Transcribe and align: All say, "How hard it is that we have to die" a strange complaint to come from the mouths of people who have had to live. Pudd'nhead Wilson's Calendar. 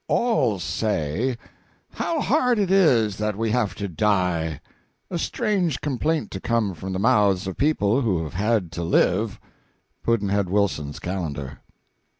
All 0.07 0.57
say, 0.57 1.37
"How 1.91 2.21
hard 2.21 2.57
it 2.57 2.71
is 2.71 3.17
that 3.19 3.35
we 3.37 3.51
have 3.51 3.75
to 3.75 3.87
die" 3.87 4.59
a 5.11 5.19
strange 5.19 5.79
complaint 5.79 6.31
to 6.31 6.39
come 6.39 6.73
from 6.73 6.91
the 6.93 6.97
mouths 6.97 7.45
of 7.45 7.55
people 7.55 8.01
who 8.01 8.23
have 8.23 8.33
had 8.33 8.71
to 8.71 8.83
live. 8.83 9.39
Pudd'nhead 10.03 10.49
Wilson's 10.49 10.97
Calendar. 10.97 11.59